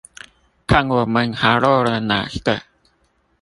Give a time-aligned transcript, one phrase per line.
[0.65, 2.59] 看我們還漏了哪個